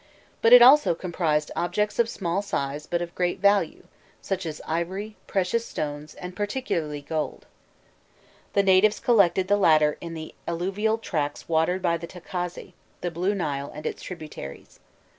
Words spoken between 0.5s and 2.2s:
it also comprised objects of